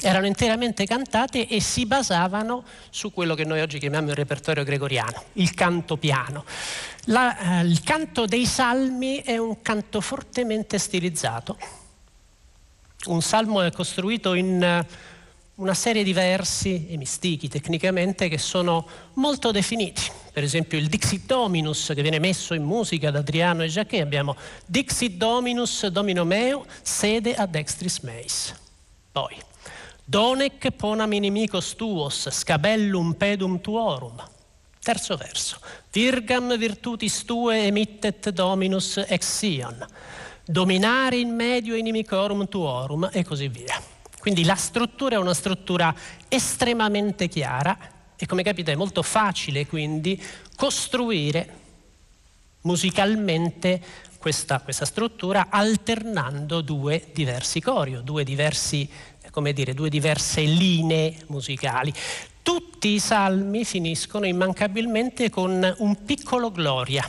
Erano 0.00 0.26
interamente 0.26 0.84
cantate 0.84 1.46
e 1.48 1.60
si 1.60 1.86
basavano 1.86 2.64
su 2.90 3.12
quello 3.12 3.34
che 3.34 3.44
noi 3.44 3.60
oggi 3.60 3.78
chiamiamo 3.78 4.10
il 4.10 4.16
repertorio 4.16 4.64
gregoriano, 4.64 5.22
il 5.34 5.54
canto 5.54 5.96
piano. 5.96 6.44
La, 7.04 7.60
eh, 7.60 7.64
il 7.64 7.82
canto 7.82 8.26
dei 8.26 8.44
salmi 8.44 9.22
è 9.22 9.38
un 9.38 9.62
canto 9.62 10.00
fortemente 10.00 10.78
stilizzato. 10.78 11.56
Un 13.06 13.22
salmo 13.22 13.62
è 13.62 13.70
costruito 13.70 14.34
in 14.34 14.84
una 15.56 15.74
serie 15.74 16.02
di 16.02 16.12
versi 16.12 16.86
emistichi 16.88 17.48
tecnicamente 17.48 18.28
che 18.28 18.38
sono 18.38 18.86
molto 19.14 19.52
definiti. 19.52 20.02
Per 20.32 20.42
esempio 20.42 20.78
il 20.78 20.88
Dixit 20.88 21.26
Dominus 21.26 21.92
che 21.94 22.02
viene 22.02 22.18
messo 22.18 22.54
in 22.54 22.64
musica 22.64 23.12
da 23.12 23.20
Adriano 23.20 23.62
e 23.62 23.68
Jacquet, 23.68 24.02
abbiamo 24.02 24.34
Dixit 24.66 25.12
Dominus 25.12 25.86
Domino 25.86 26.24
meo 26.24 26.66
sede 26.82 27.34
ad 27.36 27.54
extris 27.54 28.00
meis. 28.00 28.52
Poi 29.12 29.36
Donec 30.04 30.70
ponam 30.72 31.12
inimicos 31.12 31.76
tuos 31.76 32.28
scabellum 32.30 33.12
pedum 33.12 33.60
tuorum. 33.60 34.20
Terzo 34.82 35.16
verso. 35.16 35.60
Virgam 35.92 36.58
virtutis 36.58 37.24
tue 37.24 37.66
emittet 37.66 38.30
Dominus 38.30 38.96
ex 39.06 39.38
Sion. 39.38 39.86
Dominare 40.44 41.16
in 41.16 41.32
medio 41.32 41.76
inimicorum 41.76 42.48
tuorum 42.48 43.08
e 43.12 43.24
così 43.24 43.48
via. 43.48 43.93
Quindi 44.24 44.44
la 44.46 44.54
struttura 44.54 45.16
è 45.16 45.18
una 45.18 45.34
struttura 45.34 45.94
estremamente 46.28 47.28
chiara 47.28 47.76
e 48.16 48.24
come 48.24 48.42
capite 48.42 48.72
è 48.72 48.74
molto 48.74 49.02
facile 49.02 49.66
quindi 49.66 50.18
costruire 50.56 51.58
musicalmente 52.62 53.82
questa, 54.16 54.60
questa 54.60 54.86
struttura 54.86 55.48
alternando 55.50 56.62
due 56.62 57.08
diversi 57.12 57.60
cori 57.60 57.96
o 57.96 58.00
due, 58.00 58.24
diversi, 58.24 58.88
dire, 59.52 59.74
due 59.74 59.90
diverse 59.90 60.40
linee 60.40 61.18
musicali. 61.26 61.92
Tutti 62.40 62.94
i 62.94 63.00
salmi 63.00 63.66
finiscono 63.66 64.24
immancabilmente 64.24 65.28
con 65.28 65.74
un 65.80 66.04
piccolo 66.06 66.50
gloria 66.50 67.06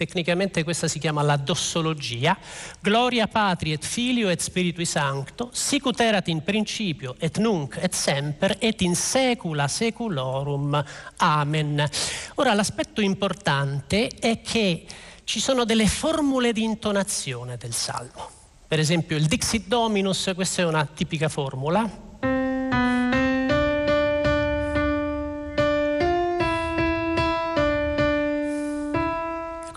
Tecnicamente 0.00 0.64
questa 0.64 0.88
si 0.88 0.98
chiama 0.98 1.20
la 1.20 1.36
dossologia. 1.36 2.34
Gloria 2.80 3.26
Patri 3.26 3.72
et 3.72 3.84
Filio 3.84 4.30
et 4.30 4.40
Spiritui 4.40 4.86
Sancto, 4.86 5.50
sicut 5.52 6.00
erat 6.00 6.28
in 6.28 6.42
principio 6.42 7.16
et 7.18 7.36
nunc 7.36 7.76
et 7.76 7.92
semper 7.92 8.56
et 8.60 8.80
in 8.80 8.94
secula 8.94 9.68
seculorum. 9.68 10.82
Amen. 11.18 11.86
Ora 12.36 12.54
l'aspetto 12.54 13.02
importante 13.02 14.08
è 14.08 14.40
che 14.40 14.86
ci 15.24 15.38
sono 15.38 15.66
delle 15.66 15.86
formule 15.86 16.54
di 16.54 16.62
intonazione 16.62 17.58
del 17.58 17.74
salmo. 17.74 18.30
Per 18.66 18.78
esempio 18.78 19.18
il 19.18 19.26
Dixit 19.26 19.66
Dominus, 19.66 20.32
questa 20.34 20.62
è 20.62 20.64
una 20.64 20.86
tipica 20.86 21.28
formula, 21.28 22.09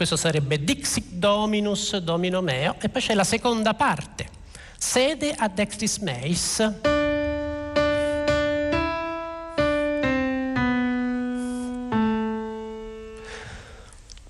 questo 0.06 0.18
sarebbe 0.18 0.62
Dixit 0.62 1.12
Dominus 1.14 1.96
Domino 1.96 2.42
meo, 2.42 2.76
e 2.82 2.90
poi 2.90 3.02
c'è 3.02 3.14
la 3.14 3.24
seconda 3.24 3.74
parte, 3.74 4.28
sede 4.78 5.34
ad 5.34 5.58
extris 5.58 6.00
meis. 6.00 6.74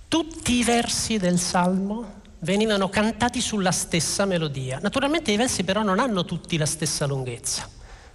Tutti 0.08 0.54
i 0.54 0.64
versi 0.64 1.18
del 1.18 1.40
Salmo 1.40 2.22
venivano 2.42 2.88
cantati 2.90 3.42
sulla 3.42 3.72
stessa 3.72 4.26
melodia. 4.26 4.78
Naturalmente 4.80 5.32
i 5.32 5.38
versi 5.38 5.64
però 5.64 5.82
non 5.82 5.98
hanno 5.98 6.24
tutti 6.24 6.56
la 6.58 6.68
stessa 6.68 7.08
lunghezza. 7.08 7.68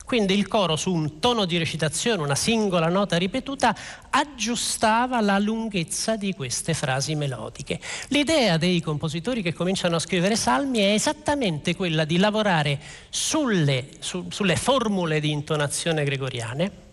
Quindi 0.08 0.32
il 0.32 0.48
coro 0.48 0.74
su 0.76 0.90
un 0.90 1.18
tono 1.18 1.44
di 1.44 1.58
recitazione, 1.58 2.22
una 2.22 2.34
singola 2.34 2.88
nota 2.88 3.18
ripetuta, 3.18 3.76
aggiustava 4.08 5.20
la 5.20 5.38
lunghezza 5.38 6.16
di 6.16 6.32
queste 6.32 6.72
frasi 6.72 7.14
melodiche. 7.14 7.78
L'idea 8.08 8.56
dei 8.56 8.80
compositori 8.80 9.42
che 9.42 9.52
cominciano 9.52 9.96
a 9.96 9.98
scrivere 9.98 10.34
salmi 10.34 10.78
è 10.78 10.94
esattamente 10.94 11.76
quella 11.76 12.06
di 12.06 12.16
lavorare 12.16 12.80
sulle, 13.10 13.88
su, 13.98 14.28
sulle 14.30 14.56
formule 14.56 15.20
di 15.20 15.30
intonazione 15.30 16.04
gregoriane 16.04 16.86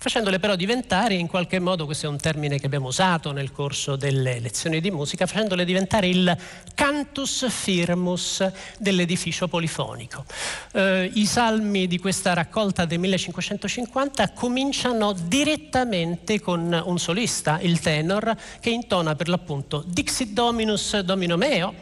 facendole 0.00 0.38
però 0.38 0.54
diventare 0.54 1.14
in 1.14 1.26
qualche 1.26 1.58
modo, 1.58 1.84
questo 1.84 2.06
è 2.06 2.08
un 2.08 2.18
termine 2.18 2.60
che 2.60 2.66
abbiamo 2.66 2.86
usato 2.86 3.32
nel 3.32 3.50
corso 3.50 3.96
delle 3.96 4.38
lezioni 4.38 4.80
di 4.80 4.92
musica, 4.92 5.26
facendole 5.26 5.64
diventare 5.64 6.06
il 6.06 6.36
cantus 6.74 7.50
firmus 7.50 8.48
dell'edificio 8.78 9.48
polifonico. 9.48 10.24
Eh, 10.72 11.10
I 11.14 11.26
salmi 11.26 11.88
di 11.88 11.98
questa 11.98 12.32
raccolta 12.32 12.84
del 12.84 13.00
1550 13.00 14.32
cominciano 14.34 15.12
direttamente 15.12 16.40
con 16.40 16.80
un 16.84 16.98
solista, 16.98 17.58
il 17.60 17.80
tenor, 17.80 18.36
che 18.60 18.70
intona 18.70 19.16
per 19.16 19.28
l'appunto 19.28 19.82
Dixit 19.84 20.30
Dominus 20.30 21.00
Domino 21.00 21.36
meo, 21.36 21.74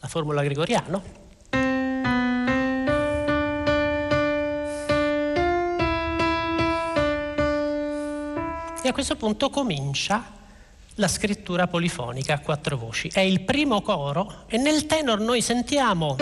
la 0.00 0.08
formula 0.08 0.42
gregoriano, 0.42 1.23
E 8.84 8.88
a 8.88 8.92
questo 8.92 9.16
punto 9.16 9.48
comincia 9.48 10.22
la 10.96 11.08
scrittura 11.08 11.66
polifonica 11.66 12.34
a 12.34 12.38
quattro 12.40 12.76
voci. 12.76 13.08
È 13.08 13.20
il 13.20 13.40
primo 13.40 13.80
coro 13.80 14.44
e 14.46 14.58
nel 14.58 14.84
tenor 14.84 15.20
noi 15.20 15.40
sentiamo 15.40 16.16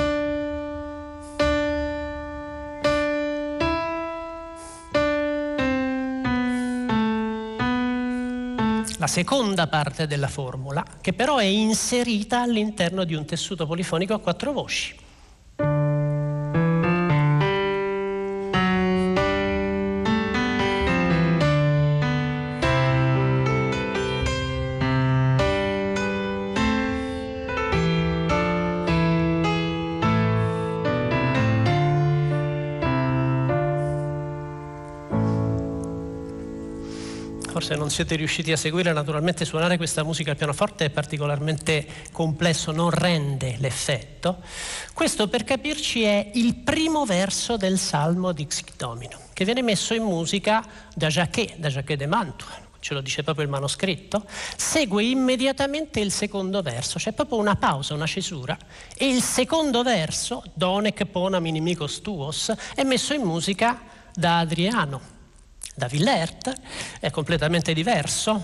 la 8.96 9.06
seconda 9.08 9.66
parte 9.66 10.06
della 10.06 10.28
formula, 10.28 10.84
che 11.00 11.12
però 11.12 11.38
è 11.38 11.44
inserita 11.44 12.42
all'interno 12.42 13.02
di 13.02 13.14
un 13.14 13.24
tessuto 13.24 13.66
polifonico 13.66 14.14
a 14.14 14.20
quattro 14.20 14.52
voci. 14.52 15.01
Siete 37.92 38.16
riusciti 38.16 38.50
a 38.50 38.56
seguire, 38.56 38.92
naturalmente 38.92 39.44
suonare 39.44 39.76
questa 39.76 40.02
musica 40.02 40.30
al 40.30 40.36
pianoforte 40.36 40.86
è 40.86 40.90
particolarmente 40.90 41.86
complesso, 42.10 42.72
non 42.72 42.90
rende 42.90 43.56
l'effetto. 43.58 44.38
Questo 44.94 45.28
per 45.28 45.44
capirci 45.44 46.02
è 46.02 46.30
il 46.34 46.56
primo 46.56 47.04
verso 47.04 47.56
del 47.56 47.78
Salmo 47.78 48.32
di 48.32 48.48
Domino, 48.76 49.18
che 49.32 49.44
viene 49.44 49.62
messo 49.62 49.94
in 49.94 50.02
musica 50.02 50.66
da 50.94 51.08
Jacquet, 51.08 51.56
da 51.56 51.68
Jacquet 51.68 51.98
de 51.98 52.06
Mantua, 52.06 52.48
ce 52.80 52.94
lo 52.94 53.00
dice 53.00 53.22
proprio 53.22 53.44
il 53.44 53.50
manoscritto, 53.50 54.24
segue 54.56 55.04
immediatamente 55.04 56.00
il 56.00 56.10
secondo 56.10 56.62
verso, 56.62 56.98
c'è 56.98 57.12
proprio 57.12 57.38
una 57.38 57.56
pausa, 57.56 57.94
una 57.94 58.06
cesura, 58.06 58.56
e 58.96 59.06
il 59.06 59.22
secondo 59.22 59.82
verso, 59.82 60.42
Donec 60.54 61.04
ponam 61.04 61.46
inimicos 61.46 62.00
tuos, 62.00 62.52
è 62.74 62.82
messo 62.82 63.12
in 63.14 63.22
musica 63.22 63.80
da 64.14 64.38
Adriano, 64.38 65.20
da 65.74 65.86
Villert 65.86 66.52
è 67.00 67.10
completamente 67.10 67.72
diverso. 67.72 68.42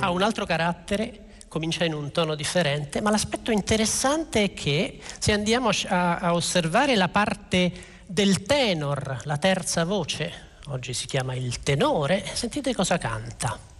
Ha 0.00 0.10
un 0.10 0.22
altro 0.22 0.44
carattere 0.44 1.26
comincia 1.52 1.84
in 1.84 1.92
un 1.92 2.10
tono 2.12 2.34
differente, 2.34 3.02
ma 3.02 3.10
l'aspetto 3.10 3.50
interessante 3.50 4.44
è 4.44 4.54
che 4.54 4.98
se 5.18 5.32
andiamo 5.32 5.68
a, 5.88 6.16
a 6.16 6.32
osservare 6.32 6.96
la 6.96 7.08
parte 7.08 7.70
del 8.06 8.42
tenor, 8.42 9.20
la 9.24 9.36
terza 9.36 9.84
voce, 9.84 10.32
oggi 10.68 10.94
si 10.94 11.06
chiama 11.06 11.34
il 11.34 11.60
tenore, 11.60 12.24
sentite 12.32 12.74
cosa 12.74 12.96
canta. 12.96 13.71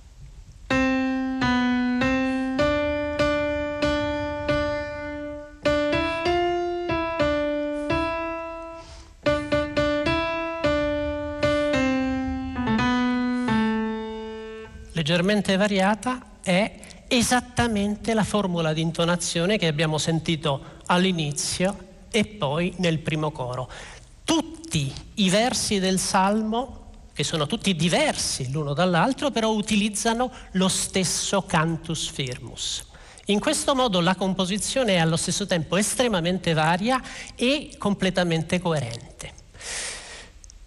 Leggermente 15.13 15.59
variata 15.59 16.39
è 16.41 16.73
esattamente 17.07 18.15
la 18.15 18.25
formula 18.25 18.73
di 18.73 18.81
intonazione 18.81 19.59
che 19.59 19.67
abbiamo 19.67 19.99
sentito 19.99 20.79
all'inizio 20.87 21.91
e 22.11 22.25
poi 22.25 22.73
nel 22.79 22.99
primo 23.01 23.31
coro. 23.31 23.71
Tutti 24.25 24.91
i 25.17 25.29
versi 25.29 25.79
del 25.81 25.99
Salmo, 25.99 26.87
che 27.13 27.25
sono 27.25 27.47
tutti 27.47 27.77
diversi 27.77 28.51
l'uno 28.51 28.73
dall'altro, 28.73 29.31
però 29.31 29.53
utilizzano 29.53 30.33
lo 30.53 30.69
stesso 30.69 31.43
cantus 31.43 32.09
firmus. 32.09 32.87
In 33.27 33.39
questo 33.39 33.75
modo 33.75 34.01
la 34.01 34.15
composizione 34.15 34.95
è 34.95 34.99
allo 34.99 35.17
stesso 35.17 35.47
tempo 35.47 35.77
estremamente 35.77 36.55
varia 36.55 37.03
e 37.37 37.75
completamente 37.77 38.59
coerente. 38.61 39.31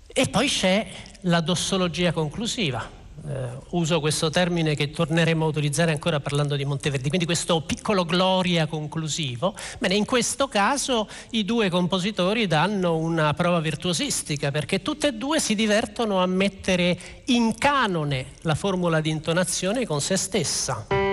E 0.05 0.29
poi 0.29 0.47
c'è 0.47 0.87
la 1.21 1.41
dossologia 1.41 2.11
conclusiva, 2.11 3.03
eh, 3.27 3.47
uso 3.69 3.99
questo 3.99 4.29
termine 4.29 4.75
che 4.75 4.91
torneremo 4.91 5.45
a 5.45 5.47
utilizzare 5.47 5.91
ancora 5.91 6.19
parlando 6.19 6.55
di 6.55 6.65
Monteverdi, 6.65 7.09
quindi 7.09 7.25
questo 7.25 7.61
piccolo 7.61 8.05
gloria 8.05 8.67
conclusivo. 8.67 9.55
Bene, 9.79 9.95
in 9.95 10.05
questo 10.05 10.47
caso 10.47 11.07
i 11.31 11.43
due 11.43 11.69
compositori 11.69 12.47
danno 12.47 12.95
una 12.97 13.33
prova 13.33 13.59
virtuosistica 13.59 14.51
perché 14.51 14.81
tutte 14.81 15.07
e 15.07 15.13
due 15.13 15.39
si 15.39 15.55
divertono 15.55 16.21
a 16.21 16.25
mettere 16.25 16.97
in 17.25 17.55
canone 17.57 18.33
la 18.41 18.55
formula 18.55 19.01
di 19.01 19.09
intonazione 19.09 19.85
con 19.85 20.01
se 20.01 20.17
stessa. 20.17 21.04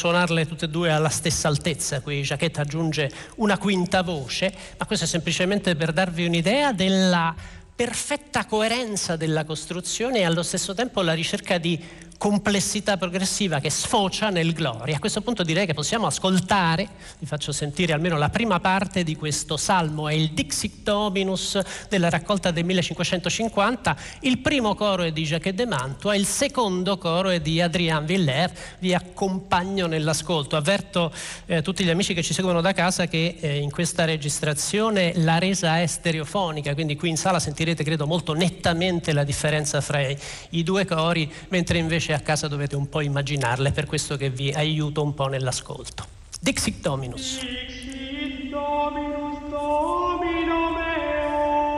Suonarle 0.00 0.46
tutte 0.46 0.64
e 0.64 0.68
due 0.68 0.90
alla 0.90 1.10
stessa 1.10 1.48
altezza, 1.48 2.00
qui 2.00 2.22
Jacquet 2.22 2.56
aggiunge 2.56 3.10
una 3.36 3.58
quinta 3.58 4.02
voce, 4.02 4.50
ma 4.78 4.86
questo 4.86 5.04
è 5.04 5.08
semplicemente 5.08 5.76
per 5.76 5.92
darvi 5.92 6.24
un'idea 6.24 6.72
della 6.72 7.34
perfetta 7.74 8.46
coerenza 8.46 9.16
della 9.16 9.44
costruzione 9.44 10.20
e 10.20 10.24
allo 10.24 10.42
stesso 10.42 10.72
tempo 10.72 11.02
la 11.02 11.12
ricerca 11.12 11.58
di 11.58 11.78
complessità 12.20 12.98
progressiva 12.98 13.60
che 13.60 13.70
sfocia 13.70 14.28
nel 14.28 14.52
gloria. 14.52 14.96
A 14.96 14.98
questo 14.98 15.22
punto 15.22 15.42
direi 15.42 15.64
che 15.64 15.72
possiamo 15.72 16.06
ascoltare, 16.06 16.86
vi 17.18 17.24
faccio 17.24 17.50
sentire 17.50 17.94
almeno 17.94 18.18
la 18.18 18.28
prima 18.28 18.60
parte 18.60 19.04
di 19.04 19.16
questo 19.16 19.56
salmo, 19.56 20.06
è 20.06 20.12
il 20.12 20.32
Dixit 20.32 20.82
Dominus 20.82 21.58
della 21.88 22.10
raccolta 22.10 22.50
del 22.50 22.66
1550, 22.66 23.96
il 24.20 24.36
primo 24.40 24.74
coro 24.74 25.04
è 25.04 25.12
di 25.12 25.24
Jacques 25.24 25.54
de 25.54 25.64
Mantua, 25.64 26.14
il 26.14 26.26
secondo 26.26 26.98
coro 26.98 27.30
è 27.30 27.40
di 27.40 27.62
Adrien 27.62 28.04
Villers, 28.04 28.52
vi 28.80 28.92
accompagno 28.92 29.86
nell'ascolto. 29.86 30.56
Avverto 30.56 31.10
eh, 31.46 31.62
tutti 31.62 31.84
gli 31.84 31.90
amici 31.90 32.12
che 32.12 32.22
ci 32.22 32.34
seguono 32.34 32.60
da 32.60 32.74
casa 32.74 33.06
che 33.06 33.38
eh, 33.40 33.56
in 33.56 33.70
questa 33.70 34.04
registrazione 34.04 35.12
la 35.14 35.38
resa 35.38 35.80
è 35.80 35.86
stereofonica, 35.86 36.74
quindi 36.74 36.96
qui 36.96 37.08
in 37.08 37.16
sala 37.16 37.40
sentirete 37.40 37.82
credo 37.82 38.06
molto 38.06 38.34
nettamente 38.34 39.14
la 39.14 39.24
differenza 39.24 39.80
fra 39.80 40.06
i, 40.50 40.62
due 40.62 40.84
cori, 40.84 41.32
mentre 41.48 41.78
invece 41.78 42.08
invece 42.10 42.14
a 42.14 42.20
casa 42.20 42.48
dovete 42.48 42.74
un 42.76 42.88
po' 42.88 43.00
immaginarle, 43.00 43.70
per 43.72 43.86
questo 43.86 44.16
che 44.16 44.30
vi 44.30 44.50
aiuto 44.50 45.02
un 45.02 45.14
po' 45.14 45.28
nell'ascolto. 45.28 46.04
Dixit 46.40 46.80
Dominus. 46.80 47.40
Dixit 47.40 48.50
Dominus, 48.50 49.38
Domino 49.48 50.70
meo. 50.72 51.76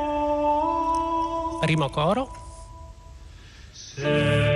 Primo 1.60 1.90
coro. 1.90 2.30
Se 3.72 4.51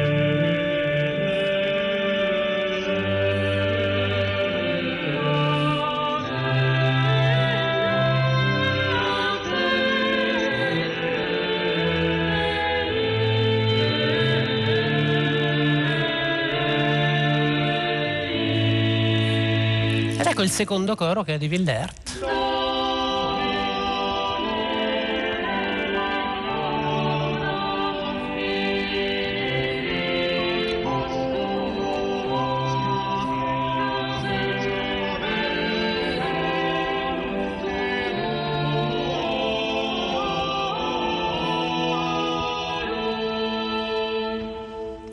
ecco 20.36 20.44
il 20.44 20.50
secondo 20.50 20.94
coro 20.96 21.22
che 21.22 21.36
è 21.36 21.38
di 21.38 21.48
Villert. 21.48 22.20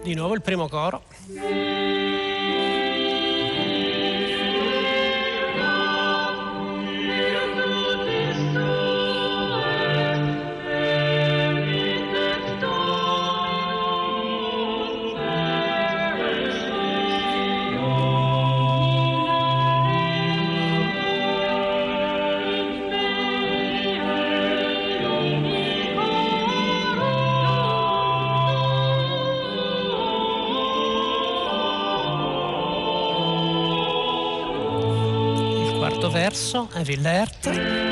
Di 0.03 0.13
nuovo 0.15 0.33
il 0.33 0.41
primo 0.41 0.67
coro. 0.67 1.82
Verso 36.53 36.69
è 36.71 36.83
Villert. 36.83 37.82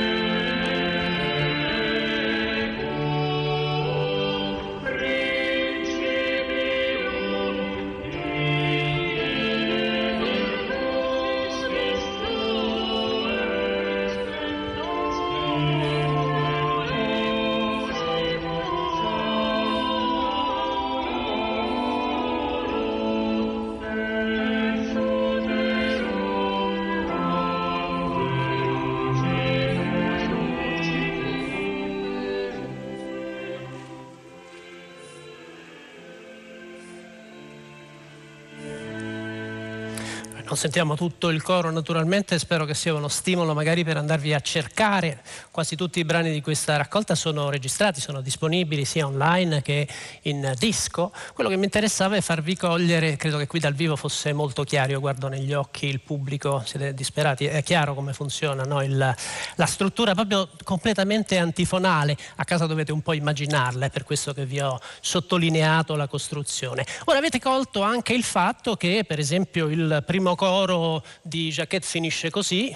Non 40.51 40.59
sentiamo 40.59 40.97
tutto 40.97 41.29
il 41.29 41.41
coro 41.41 41.71
naturalmente, 41.71 42.37
spero 42.37 42.65
che 42.65 42.73
sia 42.73 42.93
uno 42.93 43.07
stimolo 43.07 43.53
magari 43.53 43.85
per 43.85 43.95
andarvi 43.95 44.33
a 44.33 44.41
cercare. 44.41 45.21
Quasi 45.49 45.77
tutti 45.77 45.99
i 45.99 46.03
brani 46.03 46.29
di 46.29 46.41
questa 46.41 46.75
raccolta 46.75 47.15
sono 47.15 47.49
registrati, 47.49 48.01
sono 48.01 48.19
disponibili 48.19 48.83
sia 48.83 49.05
online 49.05 49.61
che 49.61 49.87
in 50.23 50.53
disco. 50.57 51.13
Quello 51.33 51.49
che 51.49 51.55
mi 51.55 51.63
interessava 51.63 52.17
è 52.17 52.21
farvi 52.21 52.57
cogliere, 52.57 53.15
credo 53.15 53.37
che 53.37 53.47
qui 53.47 53.61
dal 53.61 53.73
vivo 53.73 53.95
fosse 53.95 54.33
molto 54.33 54.65
chiaro, 54.65 54.91
io 54.91 54.99
guardo 54.99 55.29
negli 55.29 55.53
occhi 55.53 55.85
il 55.85 56.01
pubblico, 56.01 56.61
siete 56.65 56.93
disperati, 56.93 57.45
è 57.45 57.63
chiaro 57.63 57.93
come 57.93 58.11
funziona 58.11 58.63
no? 58.63 58.83
il, 58.83 59.15
la 59.55 59.65
struttura 59.65 60.13
proprio 60.13 60.49
completamente 60.65 61.37
antifonale, 61.37 62.17
a 62.35 62.43
casa 62.43 62.65
dovete 62.65 62.91
un 62.91 63.01
po' 63.01 63.13
immaginarla, 63.13 63.85
è 63.85 63.89
per 63.89 64.03
questo 64.03 64.33
che 64.33 64.45
vi 64.45 64.59
ho 64.59 64.77
sottolineato 64.99 65.95
la 65.95 66.07
costruzione. 66.07 66.85
Ora 67.05 67.19
avete 67.19 67.39
colto 67.39 67.83
anche 67.83 68.11
il 68.11 68.23
fatto 68.23 68.75
che 68.75 69.05
per 69.07 69.17
esempio 69.17 69.67
il 69.67 70.03
primo 70.05 70.35
coro 70.41 71.03
di 71.21 71.51
Jacquette 71.51 71.85
finisce 71.85 72.31
così 72.31 72.75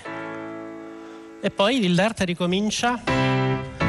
e 1.41 1.49
poi 1.49 1.79
Villert 1.79 2.21
ricomincia, 2.21 3.01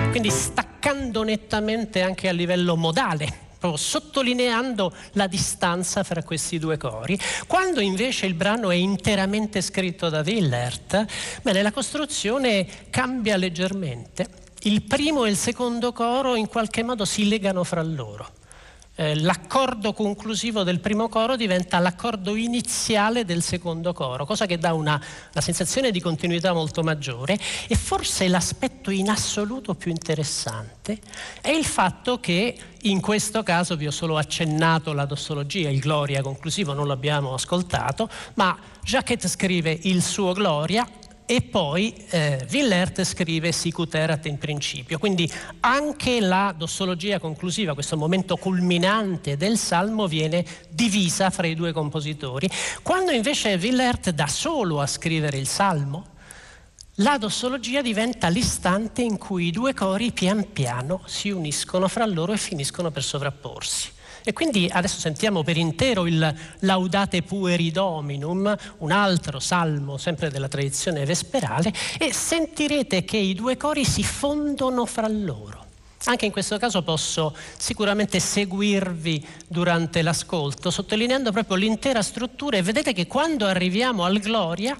quindi 0.08 0.30
staccando 0.30 1.22
nettamente 1.22 2.00
anche 2.00 2.30
a 2.30 2.32
livello 2.32 2.74
modale 2.74 3.44
sottolineando 3.74 4.94
la 5.14 5.26
distanza 5.26 6.04
fra 6.04 6.22
questi 6.22 6.58
due 6.60 6.76
cori. 6.76 7.18
Quando 7.48 7.80
invece 7.80 8.24
il 8.24 8.34
brano 8.34 8.70
è 8.70 8.76
interamente 8.76 9.60
scritto 9.60 10.08
da 10.08 10.22
Willert, 10.24 11.04
bene, 11.42 11.62
la 11.62 11.72
costruzione 11.72 12.64
cambia 12.90 13.36
leggermente. 13.36 14.28
Il 14.62 14.82
primo 14.82 15.24
e 15.24 15.30
il 15.30 15.36
secondo 15.36 15.92
coro 15.92 16.36
in 16.36 16.46
qualche 16.46 16.84
modo 16.84 17.04
si 17.04 17.28
legano 17.28 17.64
fra 17.64 17.82
loro. 17.82 18.44
Eh, 18.98 19.14
l'accordo 19.20 19.92
conclusivo 19.92 20.62
del 20.62 20.80
primo 20.80 21.10
coro 21.10 21.36
diventa 21.36 21.78
l'accordo 21.80 22.34
iniziale 22.34 23.26
del 23.26 23.42
secondo 23.42 23.92
coro, 23.92 24.24
cosa 24.24 24.46
che 24.46 24.56
dà 24.56 24.72
una, 24.72 24.94
una, 24.94 25.40
sensazione 25.42 25.90
di 25.90 26.00
continuità 26.00 26.54
molto 26.54 26.82
maggiore 26.82 27.38
e 27.68 27.76
forse 27.76 28.26
l'aspetto 28.26 28.90
in 28.90 29.10
assoluto 29.10 29.74
più 29.74 29.90
interessante 29.90 30.98
è 31.42 31.50
il 31.50 31.66
fatto 31.66 32.20
che 32.20 32.56
in 32.82 33.02
questo 33.02 33.42
caso 33.42 33.76
vi 33.76 33.86
ho 33.86 33.90
solo 33.90 34.16
accennato 34.16 34.94
la 34.94 35.04
dossologia, 35.04 35.68
il 35.68 35.80
Gloria 35.80 36.22
conclusivo 36.22 36.72
non 36.72 36.86
l'abbiamo 36.86 37.34
ascoltato, 37.34 38.08
ma 38.34 38.56
Jacquet 38.82 39.28
scrive 39.28 39.78
il 39.82 40.02
suo 40.02 40.32
Gloria 40.32 40.88
e 41.26 41.42
poi 41.42 41.92
eh, 42.10 42.46
Villert 42.48 43.02
scrive 43.02 43.50
Sicut 43.50 43.94
erat 43.94 44.26
in 44.26 44.38
principio. 44.38 44.98
Quindi 44.98 45.30
anche 45.60 46.20
la 46.20 46.54
dossologia 46.56 47.18
conclusiva, 47.18 47.74
questo 47.74 47.96
momento 47.96 48.36
culminante 48.36 49.36
del 49.36 49.58
salmo, 49.58 50.06
viene 50.06 50.44
divisa 50.70 51.30
fra 51.30 51.48
i 51.48 51.54
due 51.54 51.72
compositori. 51.72 52.48
Quando 52.82 53.10
invece 53.10 53.58
Villert 53.58 54.10
da 54.10 54.28
solo 54.28 54.80
a 54.80 54.86
scrivere 54.86 55.36
il 55.36 55.48
salmo, 55.48 56.14
la 57.00 57.18
dossologia 57.18 57.82
diventa 57.82 58.28
l'istante 58.28 59.02
in 59.02 59.18
cui 59.18 59.48
i 59.48 59.50
due 59.50 59.74
cori 59.74 60.12
pian 60.12 60.52
piano 60.52 61.02
si 61.04 61.30
uniscono 61.30 61.88
fra 61.88 62.06
loro 62.06 62.32
e 62.32 62.38
finiscono 62.38 62.90
per 62.90 63.02
sovrapporsi. 63.02 63.92
E 64.28 64.32
quindi 64.32 64.68
adesso 64.68 64.98
sentiamo 64.98 65.44
per 65.44 65.56
intero 65.56 66.04
il 66.04 66.34
Laudate 66.58 67.22
Pueri 67.22 67.70
Dominum, 67.70 68.56
un 68.78 68.90
altro 68.90 69.38
salmo 69.38 69.98
sempre 69.98 70.32
della 70.32 70.48
tradizione 70.48 71.04
vesperale, 71.04 71.72
e 71.96 72.12
sentirete 72.12 73.04
che 73.04 73.18
i 73.18 73.34
due 73.34 73.56
cori 73.56 73.84
si 73.84 74.02
fondono 74.02 74.84
fra 74.84 75.06
loro. 75.06 75.64
Anche 76.06 76.26
in 76.26 76.32
questo 76.32 76.58
caso 76.58 76.82
posso 76.82 77.36
sicuramente 77.56 78.18
seguirvi 78.18 79.24
durante 79.46 80.02
l'ascolto, 80.02 80.72
sottolineando 80.72 81.30
proprio 81.30 81.56
l'intera 81.56 82.02
struttura 82.02 82.56
e 82.56 82.62
vedete 82.62 82.92
che 82.92 83.06
quando 83.06 83.46
arriviamo 83.46 84.02
al 84.02 84.18
Gloria 84.18 84.76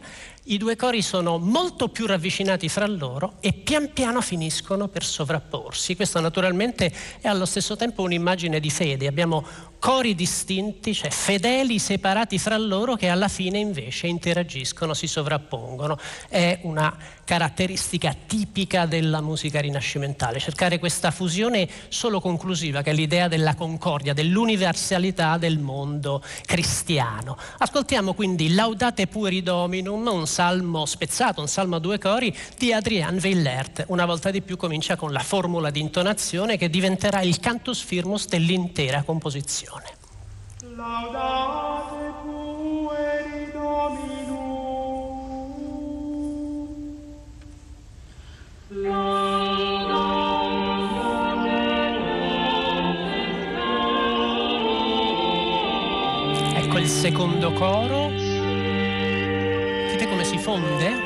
i 0.48 0.58
due 0.58 0.76
cori 0.76 1.02
sono 1.02 1.38
molto 1.38 1.88
più 1.88 2.06
ravvicinati 2.06 2.68
fra 2.68 2.86
loro 2.86 3.34
e 3.40 3.52
pian 3.52 3.92
piano 3.92 4.20
finiscono 4.20 4.86
per 4.86 5.04
sovrapporsi. 5.04 5.96
Questo 5.96 6.20
naturalmente 6.20 6.92
è 7.20 7.26
allo 7.26 7.46
stesso 7.46 7.74
tempo 7.74 8.02
un'immagine 8.02 8.60
di 8.60 8.70
fede. 8.70 9.08
Abbiamo 9.08 9.44
cori 9.78 10.14
distinti, 10.14 10.94
cioè 10.94 11.10
fedeli 11.10 11.78
separati 11.78 12.38
fra 12.38 12.56
loro 12.56 12.94
che 12.94 13.08
alla 13.08 13.28
fine 13.28 13.58
invece 13.58 14.06
interagiscono, 14.06 14.94
si 14.94 15.06
sovrappongono. 15.06 15.98
È 16.28 16.60
una 16.62 16.96
caratteristica 17.24 18.14
tipica 18.26 18.86
della 18.86 19.20
musica 19.20 19.60
rinascimentale, 19.60 20.38
cercare 20.38 20.78
questa 20.78 21.10
fusione 21.10 21.68
solo 21.88 22.20
conclusiva, 22.20 22.82
che 22.82 22.90
è 22.90 22.94
l'idea 22.94 23.26
della 23.28 23.54
concordia, 23.54 24.12
dell'universalità 24.12 25.38
del 25.38 25.58
mondo 25.58 26.22
cristiano. 26.44 27.36
Ascoltiamo 27.58 28.14
quindi 28.14 28.54
Laudate 28.54 29.08
Pueri 29.08 29.42
Dominum, 29.42 30.06
un 30.06 30.26
salmo 30.36 30.84
spezzato, 30.84 31.40
un 31.40 31.48
salmo 31.48 31.76
a 31.76 31.78
due 31.78 31.96
cori 31.98 32.36
di 32.58 32.70
Adrien 32.70 33.16
Veillert. 33.16 33.84
Una 33.88 34.04
volta 34.04 34.30
di 34.30 34.42
più 34.42 34.58
comincia 34.58 34.94
con 34.94 35.10
la 35.10 35.20
formula 35.20 35.70
di 35.70 35.80
intonazione 35.80 36.58
che 36.58 36.68
diventerà 36.68 37.22
il 37.22 37.40
cantus 37.40 37.80
firmus 37.80 38.28
dell'intera 38.28 39.02
composizione. 39.02 39.84
Laudate 40.76 42.12
pueri 42.22 43.50
Dominum. 43.50 44.26
Ecco 56.56 56.76
il 56.76 56.88
secondo 56.88 57.52
coro 57.54 58.25
si 60.46 60.52
fonde? 60.52 61.05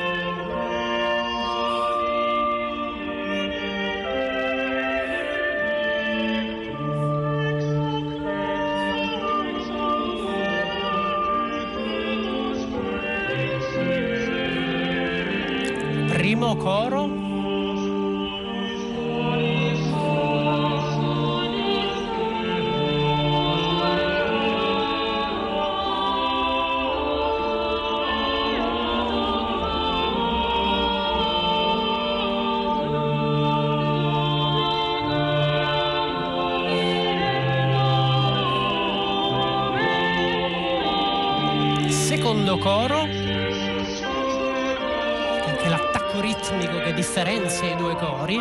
ritmico 46.21 46.77
che 46.79 46.93
differenzia 46.93 47.71
i 47.71 47.75
due 47.75 47.95
cori. 47.95 48.39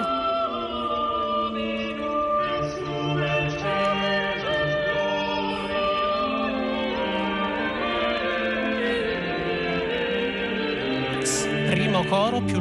Primo 11.67 12.05
coro 12.05 12.41
più 12.41 12.61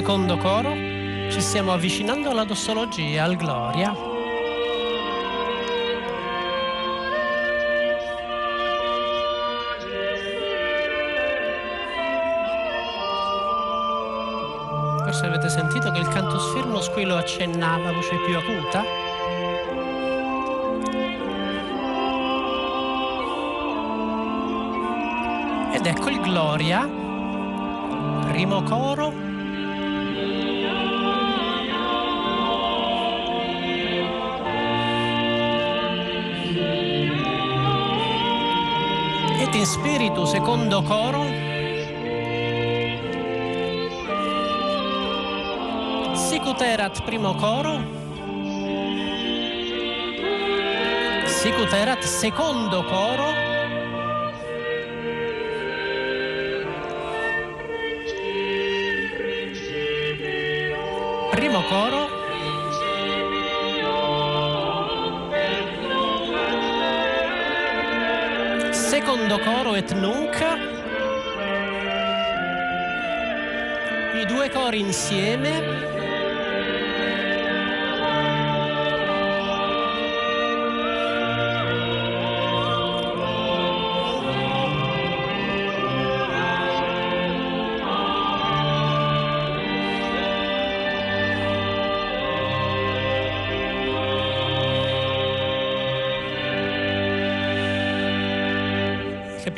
secondo 0.00 0.38
coro, 0.38 0.72
ci 1.28 1.42
stiamo 1.42 1.74
avvicinando 1.74 2.30
alla 2.30 2.44
dossologia, 2.44 3.24
al 3.24 3.36
Gloria. 3.36 3.94
Forse 15.04 15.26
avete 15.26 15.50
sentito 15.50 15.90
che 15.90 15.98
il 15.98 16.08
canto 16.08 16.38
sfermo 16.38 16.80
squillo 16.80 17.16
accennava 17.16 17.92
voce 17.92 18.16
più 18.24 18.38
acuta? 18.38 18.82
Ed 25.74 25.84
ecco 25.84 26.08
il 26.08 26.20
Gloria, 26.20 26.88
primo 28.28 28.62
coro, 28.62 29.19
in 39.60 39.66
spiritu, 39.66 40.24
secondo 40.24 40.82
coro. 40.82 41.22
Sicuterat, 46.14 47.02
primo 47.02 47.34
coro. 47.34 47.78
Sicuterat, 51.26 52.02
secondo 52.04 52.84
coro. 52.84 53.24
Primo 61.30 61.62
coro. 61.64 62.19
Secondo 69.30 69.44
coro 69.44 69.76
et 69.76 69.92
nunc. 69.92 70.44
I 74.14 74.26
due 74.26 74.50
cori 74.50 74.80
insieme. 74.80 75.99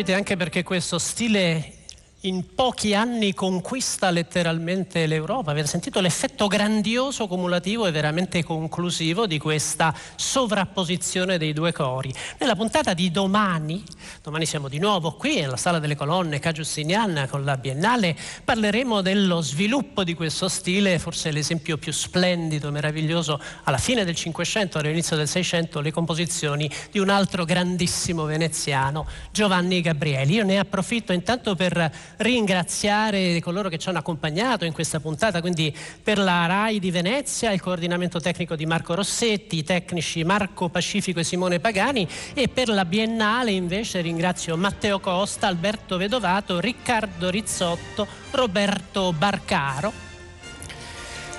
Capite 0.03 0.19
anche 0.19 0.37
perché 0.37 0.65
questo 0.65 0.99
stile 0.99 1.82
in 2.25 2.55
pochi 2.55 2.95
anni 2.95 3.35
conquista 3.35 4.11
letteralmente 4.11 5.07
l'Europa. 5.07 5.51
Avete 5.51 5.67
sentito 5.67 6.01
l'effetto 6.01 6.47
grandioso, 6.47 7.27
cumulativo 7.27 7.87
e 7.87 7.91
veramente 7.91 8.45
conclusivo 8.45 9.27
di 9.27 9.39
questa 9.39 9.93
sovrapposizione 10.15 11.37
dei 11.37 11.53
due 11.53 11.73
cori. 11.73 12.13
Nella 12.39 12.55
puntata 12.55 12.95
di 12.95 13.11
domani, 13.11 13.83
domani 14.23 14.47
siamo 14.47 14.69
di 14.69 14.79
nuovo 14.79 15.15
qui 15.15 15.41
nella 15.41 15.57
Sala 15.57 15.81
delle 15.81 15.97
Colonne 15.97 16.39
Ca' 16.39 16.53
Giustinian 16.53 17.27
con 17.29 17.45
la 17.45 17.57
Biennale, 17.57 18.17
parleremo 18.45 19.01
dello 19.01 19.41
sviluppo 19.41 20.05
di 20.05 20.15
questo 20.15 20.49
stile, 20.49 21.01
forse 21.01 21.33
l'esempio 21.33 21.77
più 21.77 21.93
splendido, 21.93 22.71
meraviglioso, 22.71 23.41
alla 23.65 23.79
fine 23.79 24.05
del 24.05 24.15
Cinquecento, 24.15 24.79
all'inizio 24.79 25.17
del 25.17 25.27
Seicento, 25.27 25.81
le 25.81 25.91
composizioni 25.91 26.71
di 26.93 27.01
un 27.01 27.09
altro 27.09 27.45
grandissimo 27.45 28.25
veneziano, 28.25 29.07
Giovanni 29.33 29.81
Gabrieli. 29.81 30.35
Io 30.35 30.45
ne 30.45 30.61
approfitto 30.61 31.13
intanto 31.13 31.57
per 31.57 32.11
ringraziare 32.19 33.41
coloro 33.41 33.69
che 33.69 33.79
ci 33.79 33.89
hanno 33.89 33.99
accompagnato 33.99 34.65
in 34.65 34.73
questa 34.73 35.01
puntata, 35.01 35.41
quindi 35.41 35.75
per 36.03 36.19
la 36.19 36.47
RAI 36.47 36.79
di 36.79 36.91
Venezia, 36.91 37.53
il 37.53 37.61
coordinamento 37.61 38.21
tecnico 38.21 38.57
di 38.57 38.67
Marco 38.67 38.95
Rossetti, 38.95 39.59
i 39.59 39.65
tecnici 39.65 40.25
Marco 40.25 40.69
Pacifico 40.69 41.21
e 41.21 41.25
Simone 41.25 41.61
Pagani 41.61 42.07
e 42.35 42.49
per 42.49 42.69
la 42.69 42.85
Biennale 42.85 43.51
invece 43.51 44.01
ringrazio 44.01 44.57
Matteo 44.57 45.01
Costa, 45.01 45.47
Alberto 45.47 45.97
Vedovato, 45.97 46.61
Riccardo 46.61 47.31
Rizzotto, 47.31 48.07
Roberto 48.31 49.13
Barcaro. 49.13 50.12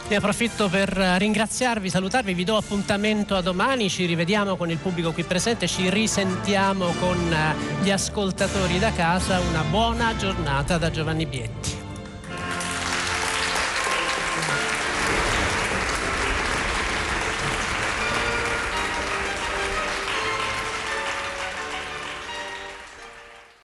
Ne 0.09 0.17
approfitto 0.17 0.69
per 0.69 0.89
ringraziarvi, 0.89 1.89
salutarvi, 1.89 2.33
vi 2.33 2.43
do 2.43 2.57
appuntamento 2.57 3.35
a 3.35 3.41
domani, 3.41 3.89
ci 3.89 4.05
rivediamo 4.05 4.57
con 4.57 4.69
il 4.69 4.77
pubblico 4.77 5.11
qui 5.11 5.23
presente, 5.23 5.67
ci 5.67 5.89
risentiamo 5.89 6.93
con 6.99 7.35
gli 7.81 7.89
ascoltatori 7.89 8.79
da 8.79 8.91
casa, 8.91 9.39
una 9.39 9.63
buona 9.63 10.15
giornata 10.15 10.77
da 10.77 10.91
Giovanni 10.91 11.25
Bietti. 11.25 11.83